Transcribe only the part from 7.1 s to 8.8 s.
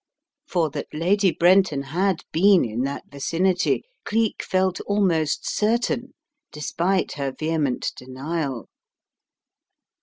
her vehement denial.